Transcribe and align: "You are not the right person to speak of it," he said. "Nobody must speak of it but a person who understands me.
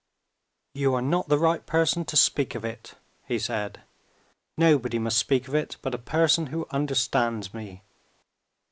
"You 0.73 0.95
are 0.95 1.01
not 1.03 1.29
the 1.29 1.37
right 1.37 1.63
person 1.63 2.05
to 2.05 2.17
speak 2.17 2.55
of 2.55 2.65
it," 2.65 2.95
he 3.27 3.37
said. 3.37 3.83
"Nobody 4.57 4.97
must 4.97 5.19
speak 5.19 5.47
of 5.47 5.53
it 5.53 5.77
but 5.83 5.93
a 5.93 5.99
person 5.99 6.47
who 6.47 6.65
understands 6.71 7.53
me. 7.53 7.83